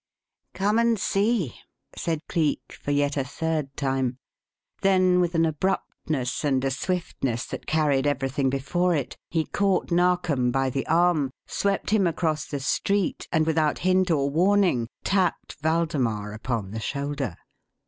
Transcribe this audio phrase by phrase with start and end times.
[0.55, 1.55] "Come and see!"
[1.95, 4.17] said Cleek for yet a third time.
[4.81, 10.49] Then with an abruptness and a swiftness that carried everything before it, he caught Narkom
[10.49, 16.33] by the arm, swept him across the street, and without hint or warning tapped Waldemar
[16.33, 17.35] upon the shoulder.